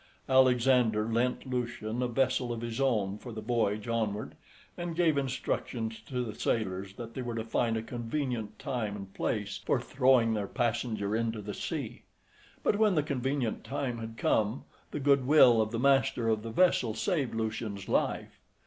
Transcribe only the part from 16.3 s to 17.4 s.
the vessel saved